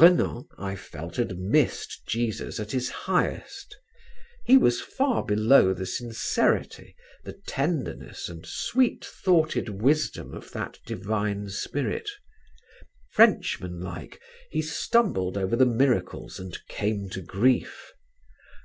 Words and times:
Renan 0.00 0.48
I 0.58 0.74
felt 0.74 1.14
had 1.14 1.38
missed 1.38 2.08
Jesus 2.08 2.58
at 2.58 2.72
his 2.72 2.90
highest. 2.90 3.76
He 4.44 4.56
was 4.56 4.80
far 4.80 5.24
below 5.24 5.72
the 5.72 5.86
sincerity, 5.86 6.96
the 7.22 7.34
tenderness 7.46 8.28
and 8.28 8.44
sweet 8.44 9.04
thoughted 9.04 9.68
wisdom 9.80 10.34
of 10.34 10.50
that 10.50 10.80
divine 10.86 11.50
spirit. 11.50 12.10
Frenchman 13.12 13.78
like, 13.78 14.20
he 14.50 14.60
stumbled 14.60 15.38
over 15.38 15.54
the 15.54 15.64
miracles 15.64 16.40
and 16.40 16.58
came 16.68 17.08
to 17.10 17.22
grief. 17.22 17.92